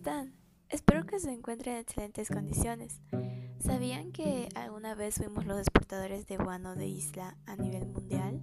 están? 0.00 0.32
Espero 0.70 1.04
que 1.04 1.20
se 1.20 1.30
encuentren 1.30 1.74
en 1.74 1.82
excelentes 1.82 2.30
condiciones. 2.30 3.02
¿Sabían 3.58 4.12
que 4.12 4.48
alguna 4.54 4.94
vez 4.94 5.16
fuimos 5.16 5.44
los 5.44 5.58
exportadores 5.58 6.26
de 6.26 6.38
guano 6.38 6.74
de 6.74 6.86
isla 6.86 7.36
a 7.44 7.54
nivel 7.56 7.86
mundial? 7.86 8.40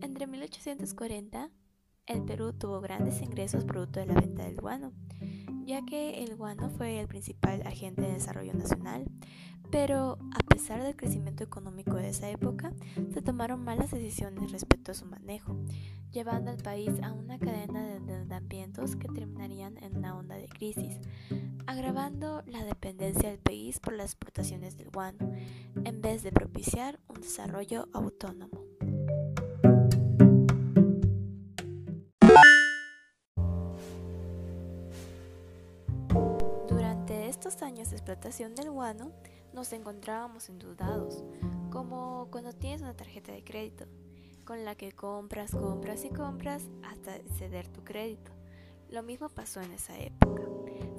Entre 0.00 0.28
1840, 0.28 1.50
el 2.06 2.24
Perú 2.24 2.52
tuvo 2.52 2.80
grandes 2.80 3.20
ingresos 3.22 3.64
producto 3.64 3.98
de 3.98 4.06
la 4.06 4.14
venta 4.14 4.44
del 4.44 4.60
guano, 4.60 4.92
ya 5.68 5.84
que 5.84 6.24
el 6.24 6.34
guano 6.34 6.70
fue 6.70 6.98
el 6.98 7.08
principal 7.08 7.60
agente 7.66 8.00
de 8.00 8.14
desarrollo 8.14 8.54
nacional, 8.54 9.04
pero 9.70 10.18
a 10.34 10.38
pesar 10.48 10.82
del 10.82 10.96
crecimiento 10.96 11.44
económico 11.44 11.94
de 11.94 12.08
esa 12.08 12.30
época, 12.30 12.72
se 13.12 13.20
tomaron 13.20 13.62
malas 13.62 13.90
decisiones 13.90 14.50
respecto 14.50 14.92
a 14.92 14.94
su 14.94 15.04
manejo, 15.04 15.58
llevando 16.10 16.50
al 16.50 16.56
país 16.56 16.90
a 17.02 17.12
una 17.12 17.38
cadena 17.38 17.86
de 17.86 17.96
endeudamientos 17.96 18.96
que 18.96 19.08
terminarían 19.08 19.76
en 19.82 19.98
una 19.98 20.16
onda 20.16 20.36
de 20.36 20.48
crisis, 20.48 21.00
agravando 21.66 22.42
la 22.46 22.64
dependencia 22.64 23.28
del 23.28 23.38
país 23.38 23.78
por 23.78 23.92
las 23.92 24.12
exportaciones 24.12 24.78
del 24.78 24.88
guano, 24.88 25.34
en 25.84 26.00
vez 26.00 26.22
de 26.22 26.32
propiciar 26.32 26.98
un 27.08 27.20
desarrollo 27.20 27.90
autónomo. 27.92 28.67
Años 37.48 37.88
de 37.88 37.96
explotación 37.96 38.54
del 38.54 38.70
guano, 38.70 39.10
nos 39.54 39.72
encontrábamos 39.72 40.50
endeudados, 40.50 41.24
como 41.70 42.28
cuando 42.30 42.52
tienes 42.52 42.82
una 42.82 42.94
tarjeta 42.94 43.32
de 43.32 43.42
crédito, 43.42 43.86
con 44.44 44.66
la 44.66 44.74
que 44.74 44.92
compras, 44.92 45.52
compras 45.52 46.04
y 46.04 46.10
compras 46.10 46.64
hasta 46.84 47.18
ceder 47.38 47.66
tu 47.66 47.82
crédito. 47.82 48.32
Lo 48.90 49.02
mismo 49.02 49.30
pasó 49.30 49.62
en 49.62 49.72
esa 49.72 49.98
época. 49.98 50.42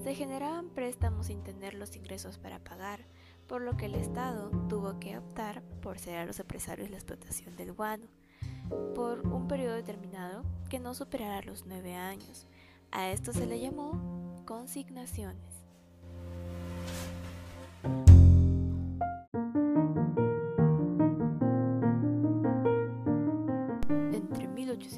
Se 0.04 0.16
generaban 0.16 0.70
préstamos 0.72 1.28
sin 1.28 1.44
tener 1.44 1.76
los 1.76 1.96
ingresos 1.96 2.40
para 2.40 2.58
pagar, 2.64 3.06
por 3.48 3.62
lo 3.62 3.78
que 3.78 3.86
el 3.86 3.94
Estado 3.94 4.50
tuvo 4.68 5.00
que 5.00 5.20
optar 5.20 5.62
por 5.84 6.00
ceder 6.00 6.18
a 6.18 6.26
los 6.26 6.40
empresarios 6.40 6.90
la 6.90 6.98
explotación 6.98 7.56
del 7.58 7.74
guano, 7.74 8.08
por 8.96 9.20
un 9.20 9.48
periodo 9.48 9.76
determinado 9.76 10.44
que 10.68 10.80
no 10.80 10.96
superara 10.96 11.44
los 11.44 11.68
nueve 11.68 11.94
años. 11.94 12.48
A 12.92 13.12
esto 13.12 13.34
se 13.34 13.46
le 13.46 13.60
llamó 13.60 14.44
consignaciones. 14.48 15.49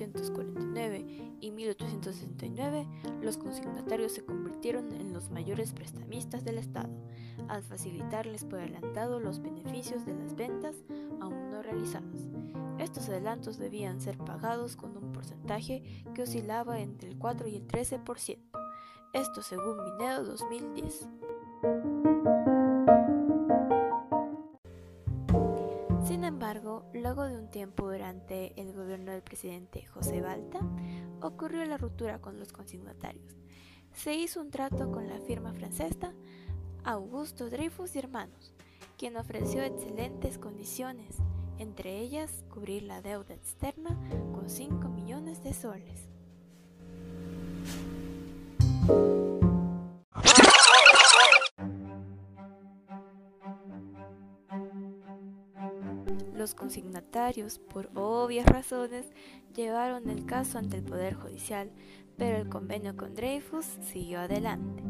1849 0.08 1.06
y 1.40 1.52
1869, 1.52 2.88
los 3.22 3.38
consignatarios 3.38 4.12
se 4.12 4.26
convirtieron 4.26 4.92
en 4.94 5.14
los 5.14 5.30
mayores 5.30 5.74
prestamistas 5.74 6.44
del 6.44 6.58
Estado, 6.58 6.90
al 7.48 7.64
facilitarles 7.64 8.46
por 8.46 8.60
adelantado 8.60 9.20
los 9.20 9.42
beneficios 9.42 10.06
de 10.06 10.16
las 10.16 10.36
ventas 10.36 10.76
aún 11.20 11.52
no 11.52 11.62
realizadas. 11.62 12.28
Estos 12.80 13.10
adelantos 13.10 13.58
debían 13.58 14.02
ser 14.02 14.18
pagados 14.18 14.76
con 14.76 14.98
un 14.98 15.12
porcentaje 15.12 15.84
que 16.16 16.24
oscilaba 16.24 16.80
entre 16.80 17.10
el 17.10 17.18
4 17.18 17.48
y 17.48 17.56
el 17.58 17.68
13%, 17.68 18.40
esto 19.14 19.42
según 19.42 19.78
Mineo 19.84 20.24
2010. 20.24 21.10
Luego 26.54 27.26
de 27.26 27.38
un 27.38 27.50
tiempo 27.50 27.90
durante 27.90 28.60
el 28.60 28.74
gobierno 28.74 29.12
del 29.12 29.22
presidente 29.22 29.86
José 29.86 30.22
Balta, 30.22 30.60
ocurrió 31.22 31.64
la 31.66 31.78
ruptura 31.78 32.20
con 32.20 32.40
los 32.40 32.52
consignatarios. 32.52 33.36
Se 33.94 34.16
hizo 34.16 34.42
un 34.42 34.52
trato 34.52 34.92
con 34.92 35.08
la 35.08 35.20
firma 35.20 35.54
francesa 35.54 36.14
Augusto 36.84 37.50
Dreyfus 37.50 37.96
y 37.96 38.00
Hermanos, 38.00 38.54
quien 38.98 39.18
ofreció 39.18 39.64
excelentes 39.64 40.38
condiciones, 40.38 41.18
entre 41.58 42.00
ellas 42.00 42.44
cubrir 42.50 42.84
la 42.84 43.02
deuda 43.02 43.34
externa 43.34 43.98
con 44.34 44.50
5 44.50 44.90
millones 44.90 45.44
de 45.44 45.54
soles. 45.54 46.10
Los 56.42 56.56
consignatarios, 56.56 57.60
por 57.60 57.92
obvias 57.94 58.48
razones, 58.48 59.06
llevaron 59.54 60.10
el 60.10 60.26
caso 60.26 60.58
ante 60.58 60.78
el 60.78 60.84
Poder 60.84 61.14
Judicial, 61.14 61.70
pero 62.18 62.38
el 62.38 62.50
convenio 62.50 62.98
con 62.98 63.14
Dreyfus 63.14 63.68
siguió 63.84 64.22
adelante. 64.22 64.82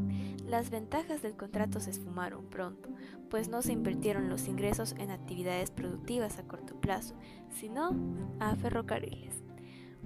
Las 0.47 0.69
ventajas 0.69 1.21
del 1.21 1.35
contrato 1.35 1.81
se 1.81 1.89
esfumaron 1.89 2.45
pronto, 2.45 2.87
pues 3.29 3.49
no 3.49 3.61
se 3.61 3.73
invirtieron 3.73 4.29
los 4.29 4.47
ingresos 4.47 4.95
en 4.97 5.11
actividades 5.11 5.71
productivas 5.71 6.37
a 6.37 6.43
corto 6.43 6.79
plazo, 6.79 7.15
sino 7.49 7.97
a 8.39 8.55
ferrocarriles. 8.55 9.43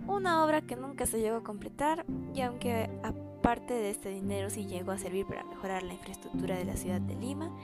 Una 0.07 0.43
obra 0.43 0.61
que 0.61 0.75
nunca 0.75 1.05
se 1.05 1.21
llegó 1.21 1.37
a 1.37 1.43
completar 1.43 2.07
y 2.33 2.41
aunque 2.41 2.89
aparte 3.03 3.75
de 3.75 3.91
este 3.91 4.09
dinero 4.09 4.49
sí 4.49 4.65
llegó 4.65 4.93
a 4.93 4.97
servir 4.97 5.27
para 5.27 5.43
mejorar 5.43 5.83
la 5.83 5.93
infraestructura 5.93 6.57
de 6.57 6.65
la 6.65 6.75
ciudad 6.75 7.01
de 7.01 7.13
Lima, 7.13 7.55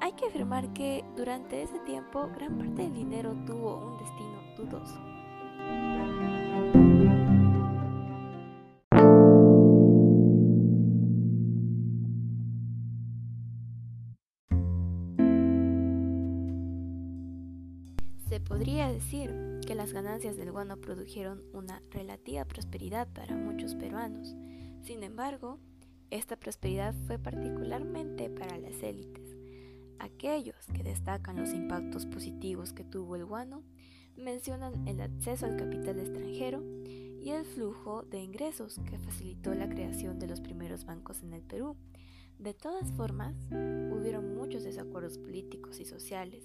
hay 0.00 0.12
que 0.12 0.26
afirmar 0.26 0.72
que 0.72 1.04
durante 1.16 1.62
ese 1.62 1.78
tiempo 1.80 2.28
gran 2.34 2.56
parte 2.58 2.82
del 2.82 2.94
dinero 2.94 3.36
tuvo 3.46 3.76
un 3.76 3.98
destino 3.98 4.42
dudoso. 4.56 5.16
Se 18.28 18.40
podría 18.40 18.88
decir 18.88 19.32
que 19.66 19.74
las 19.74 19.92
ganancias 19.92 20.36
del 20.36 20.52
guano 20.52 20.76
produjeron 20.76 21.42
una 21.52 21.80
relativa 21.90 22.44
prosperidad 22.44 23.08
para 23.12 23.36
muchos 23.36 23.74
peruanos. 23.74 24.36
Sin 24.82 25.02
embargo, 25.02 25.58
esta 26.10 26.36
prosperidad 26.36 26.94
fue 27.06 27.18
particularmente 27.18 28.30
para 28.30 28.58
las 28.58 28.82
élites. 28.82 29.35
Aquellos 29.98 30.66
que 30.74 30.82
destacan 30.82 31.36
los 31.36 31.52
impactos 31.52 32.06
positivos 32.06 32.72
que 32.72 32.84
tuvo 32.84 33.16
el 33.16 33.24
guano 33.24 33.62
mencionan 34.16 34.86
el 34.86 35.00
acceso 35.00 35.46
al 35.46 35.56
capital 35.56 35.98
extranjero 35.98 36.62
y 36.84 37.30
el 37.30 37.44
flujo 37.44 38.02
de 38.02 38.20
ingresos 38.20 38.78
que 38.88 38.98
facilitó 38.98 39.54
la 39.54 39.68
creación 39.68 40.18
de 40.18 40.26
los 40.26 40.40
primeros 40.40 40.84
bancos 40.84 41.22
en 41.22 41.32
el 41.32 41.42
Perú. 41.42 41.76
De 42.38 42.54
todas 42.54 42.92
formas, 42.92 43.34
hubieron 43.50 44.36
muchos 44.36 44.62
desacuerdos 44.62 45.18
políticos 45.18 45.80
y 45.80 45.86
sociales. 45.86 46.44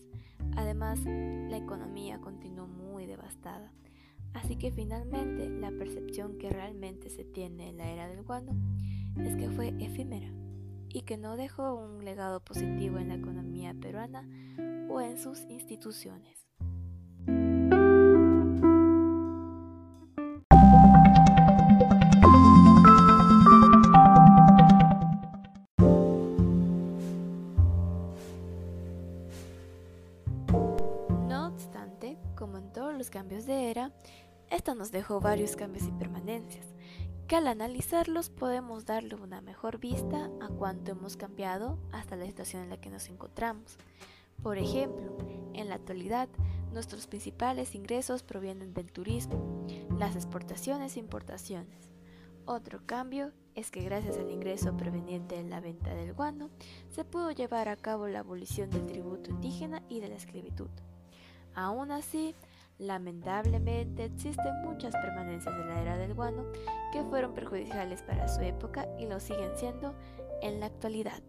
Además, 0.56 1.00
la 1.04 1.58
economía 1.58 2.20
continuó 2.20 2.68
muy 2.68 3.06
devastada. 3.06 3.72
Así 4.34 4.56
que 4.56 4.72
finalmente 4.72 5.50
la 5.50 5.72
percepción 5.72 6.38
que 6.38 6.50
realmente 6.50 7.10
se 7.10 7.26
tiene 7.26 7.70
en 7.70 7.78
la 7.78 7.90
era 7.90 8.08
del 8.08 8.24
guano 8.24 8.54
es 9.18 9.36
que 9.36 9.50
fue 9.50 9.76
efímera 9.80 10.32
y 10.94 11.04
que 11.04 11.18
no 11.18 11.38
dejó 11.38 11.76
un 11.76 12.04
legado 12.04 12.40
positivo 12.42 12.98
en 12.98 13.10
la 13.10 13.16
economía 13.16 13.74
peruana 13.74 14.28
o 14.90 15.00
en 15.02 15.18
sus 15.18 15.42
instituciones. 15.50 16.48
No 31.28 31.48
obstante, 31.48 32.18
como 32.36 32.58
en 32.58 32.72
todos 32.74 32.98
los 32.98 33.10
cambios 33.10 33.46
de 33.46 33.72
era, 33.72 33.92
esto 34.50 34.76
nos 34.76 34.92
dejó 34.92 35.22
varios 35.22 35.56
cambios 35.56 35.88
y 35.88 35.92
permanencias 35.92 36.66
al 37.36 37.48
analizarlos 37.48 38.30
podemos 38.30 38.86
darle 38.86 39.16
una 39.16 39.42
mejor 39.42 39.80
vista 39.80 40.30
a 40.42 40.50
cuánto 40.50 40.92
hemos 40.92 41.16
cambiado 41.16 41.78
hasta 41.92 42.16
la 42.16 42.26
situación 42.26 42.64
en 42.64 42.70
la 42.70 42.82
que 42.82 42.90
nos 42.90 43.08
encontramos. 43.08 43.78
Por 44.44 44.58
ejemplo, 44.58 45.18
en 45.54 45.70
la 45.70 45.76
actualidad, 45.76 46.28
nuestros 46.74 47.08
principales 47.08 47.76
ingresos 47.76 48.24
provienen 48.24 48.74
del 48.74 48.92
turismo, 48.92 49.66
las 49.98 50.16
exportaciones 50.16 50.96
e 50.96 51.00
importaciones. 51.00 51.90
Otro 52.46 52.82
cambio 52.86 53.32
es 53.56 53.72
que 53.72 53.84
gracias 53.84 54.18
al 54.18 54.32
ingreso 54.32 54.76
proveniente 54.76 55.36
de 55.36 55.50
la 55.50 55.60
venta 55.60 55.94
del 55.94 56.14
guano, 56.14 56.50
se 56.90 57.06
pudo 57.06 57.32
llevar 57.32 57.70
a 57.70 57.78
cabo 57.78 58.08
la 58.08 58.20
abolición 58.20 58.70
del 58.70 58.88
tributo 58.88 59.30
indígena 59.30 59.84
y 59.90 60.00
de 60.00 60.10
la 60.10 60.16
esclavitud. 60.16 60.70
Aún 61.54 61.92
así, 61.92 62.36
Lamentablemente 62.82 64.06
existen 64.06 64.60
muchas 64.64 64.96
permanencias 64.96 65.56
de 65.56 65.66
la 65.66 65.82
era 65.84 65.98
del 65.98 66.16
guano 66.16 66.46
que 66.92 67.04
fueron 67.04 67.36
perjudiciales 67.36 68.02
para 68.02 68.28
su 68.28 68.42
época 68.42 68.88
y 68.98 69.06
lo 69.06 69.20
siguen 69.20 69.56
siendo 69.56 69.94
en 70.42 70.60
la 70.60 70.66
actualidad. 70.66 71.22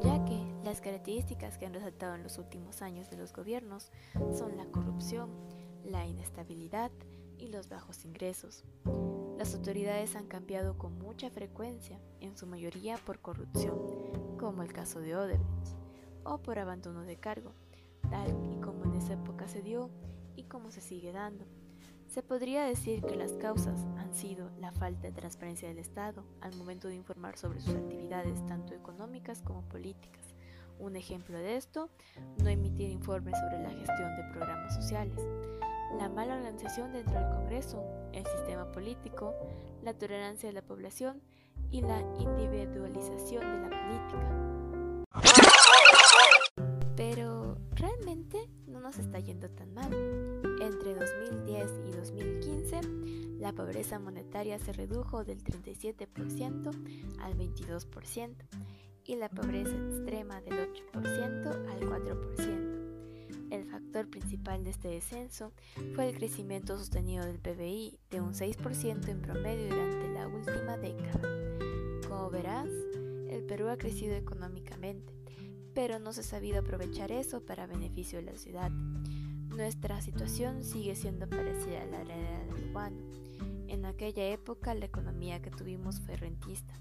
Ya 0.00 0.24
que 0.24 0.46
las 0.62 0.80
características 0.80 1.58
que 1.58 1.66
han 1.66 1.74
resaltado 1.74 2.14
en 2.14 2.22
los 2.22 2.38
últimos 2.38 2.82
años 2.82 3.10
de 3.10 3.16
los 3.16 3.32
gobiernos 3.32 3.90
son 4.32 4.56
la 4.56 4.66
corrupción, 4.66 5.28
la 5.84 6.06
inestabilidad 6.06 6.92
y 7.36 7.48
los 7.48 7.68
bajos 7.68 8.04
ingresos. 8.04 8.62
Las 9.38 9.52
autoridades 9.54 10.14
han 10.14 10.26
cambiado 10.26 10.78
con 10.78 10.96
mucha 10.98 11.28
frecuencia, 11.28 11.98
en 12.20 12.36
su 12.36 12.46
mayoría 12.46 12.96
por 12.98 13.18
corrupción, 13.18 13.76
como 14.38 14.62
el 14.62 14.72
caso 14.72 15.00
de 15.00 15.16
Odebrecht, 15.16 15.76
o 16.22 16.38
por 16.38 16.60
abandono 16.60 17.02
de 17.02 17.16
cargo, 17.16 17.52
tal 18.10 18.28
y 18.52 18.60
como 18.60 18.84
en 18.84 18.94
esa 18.94 19.14
época 19.14 19.48
se 19.48 19.60
dio 19.60 19.90
y 20.36 20.44
como 20.44 20.70
se 20.70 20.80
sigue 20.80 21.12
dando. 21.12 21.44
Se 22.06 22.22
podría 22.22 22.64
decir 22.64 23.02
que 23.02 23.16
las 23.16 23.32
causas 23.32 23.80
han 23.98 24.14
sido 24.14 24.50
la 24.60 24.70
falta 24.70 25.08
de 25.08 25.12
transparencia 25.12 25.66
del 25.66 25.78
Estado 25.78 26.24
al 26.40 26.54
momento 26.54 26.86
de 26.86 26.94
informar 26.94 27.36
sobre 27.36 27.60
sus 27.60 27.74
actividades 27.74 28.46
tanto 28.46 28.72
económicas 28.72 29.42
como 29.42 29.62
políticas. 29.62 30.22
Un 30.78 30.94
ejemplo 30.94 31.36
de 31.38 31.56
esto, 31.56 31.90
no 32.40 32.48
emitir 32.48 32.90
informes 32.90 33.34
sobre 33.40 33.62
la 33.62 33.70
gestión 33.70 34.16
de 34.16 34.30
programas 34.32 34.74
sociales, 34.76 35.18
la 35.98 36.08
mala 36.08 36.36
organización 36.36 36.92
dentro 36.92 37.14
del 37.14 37.28
Congreso, 37.30 37.84
el 38.12 38.26
sistema 38.26 38.70
político, 38.72 39.34
la 39.82 39.94
tolerancia 39.94 40.48
de 40.48 40.52
la 40.52 40.62
población 40.62 41.20
y 41.70 41.80
la 41.82 42.00
individualización 42.18 43.40
de 43.40 43.68
la 43.68 43.70
política. 43.70 44.44
Pero 46.96 47.58
realmente 47.72 48.48
no 48.66 48.80
nos 48.80 48.98
está 48.98 49.18
yendo 49.18 49.50
tan 49.50 49.74
mal. 49.74 49.92
Entre 50.60 50.94
2010 50.94 51.70
y 51.86 51.90
2015, 51.92 52.80
la 53.40 53.52
pobreza 53.52 53.98
monetaria 53.98 54.58
se 54.58 54.72
redujo 54.72 55.24
del 55.24 55.42
37% 55.42 56.70
al 57.20 57.36
22% 57.36 58.34
y 59.04 59.16
la 59.16 59.28
pobreza 59.28 59.74
extrema 59.74 60.40
del 60.40 60.72
8% 60.92 61.70
al 61.70 61.80
4%. 61.80 62.63
El 63.54 63.66
factor 63.66 64.10
principal 64.10 64.64
de 64.64 64.70
este 64.70 64.88
descenso 64.88 65.52
fue 65.94 66.08
el 66.08 66.16
crecimiento 66.16 66.76
sostenido 66.76 67.24
del 67.24 67.38
PBI 67.38 68.00
de 68.10 68.20
un 68.20 68.32
6% 68.32 69.08
en 69.08 69.22
promedio 69.22 69.68
durante 69.68 70.08
la 70.08 70.26
última 70.26 70.76
década. 70.76 71.20
Como 72.08 72.30
verás, 72.30 72.68
el 73.30 73.44
Perú 73.46 73.68
ha 73.68 73.78
crecido 73.78 74.16
económicamente, 74.16 75.14
pero 75.72 76.00
no 76.00 76.12
se 76.12 76.22
ha 76.22 76.24
sabido 76.24 76.58
aprovechar 76.58 77.12
eso 77.12 77.44
para 77.44 77.68
beneficio 77.68 78.18
de 78.18 78.24
la 78.24 78.34
ciudad. 78.34 78.72
Nuestra 78.72 80.02
situación 80.02 80.64
sigue 80.64 80.96
siendo 80.96 81.30
parecida 81.30 81.82
a 81.82 81.86
la 81.86 82.02
era 82.02 82.44
del 82.52 82.72
guano. 82.72 83.02
En 83.68 83.84
aquella 83.84 84.26
época 84.30 84.74
la 84.74 84.86
economía 84.86 85.40
que 85.40 85.52
tuvimos 85.52 86.00
fue 86.00 86.16
rentista, 86.16 86.74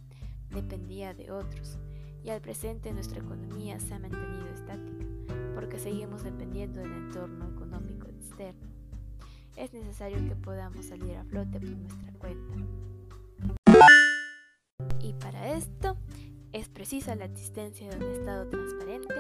dependía 0.50 1.14
de 1.14 1.30
otros, 1.30 1.78
y 2.24 2.31
al 2.31 2.42
presente 2.42 2.92
nuestra 2.94 3.20
economía 3.20 3.80
se 3.80 3.94
ha 3.94 4.00
mantenido 4.00 4.52
seguimos 5.83 6.24
dependiendo 6.24 6.80
del 6.80 6.94
entorno 6.94 7.50
económico 7.50 8.07
externo. 8.07 8.69
Es 9.57 9.74
necesario 9.74 10.18
que 10.25 10.35
podamos 10.35 10.85
salir 10.85 11.18
a 11.18 11.25
flote 11.25 11.59
por 11.59 11.69
nuestra 11.69 12.13
cuenta. 12.13 12.56
Y 15.01 15.13
para 15.13 15.53
esto 15.53 15.97
es 16.53 16.69
precisa 16.69 17.15
la 17.15 17.25
existencia 17.25 17.89
de 17.89 17.97
un 17.97 18.12
Estado 18.13 18.47
transparente 18.47 19.13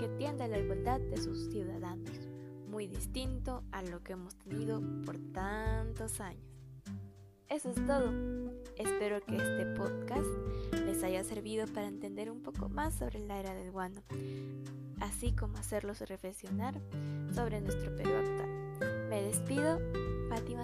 que 0.00 0.08
tienda 0.16 0.46
a 0.46 0.48
la 0.48 0.58
igualdad 0.58 0.98
de 0.98 1.18
sus 1.18 1.50
ciudadanos 1.50 2.26
muy 2.68 2.86
distinto 2.86 3.62
a 3.70 3.82
lo 3.82 4.02
que 4.02 4.14
hemos 4.14 4.34
tenido 4.36 4.80
por 5.04 5.18
tantos 5.32 6.20
años. 6.20 6.42
Eso 7.48 7.70
es 7.70 7.86
todo. 7.86 8.12
Espero 8.78 9.20
que 9.20 9.36
este 9.36 9.66
podcast 9.76 10.28
les 10.86 11.02
haya 11.02 11.24
servido 11.24 11.66
para 11.66 11.88
entender 11.88 12.30
un 12.30 12.42
poco 12.42 12.68
más 12.68 12.94
sobre 12.94 13.18
la 13.18 13.38
era 13.38 13.52
del 13.54 13.72
guano, 13.72 14.02
así 15.00 15.32
como 15.32 15.58
hacerlos 15.58 16.00
reflexionar 16.00 16.80
sobre 17.34 17.60
nuestro 17.60 17.94
Perú 17.96 18.10
actual. 18.14 19.08
Me 19.08 19.22
despido, 19.22 19.80
Fátima. 20.28 20.58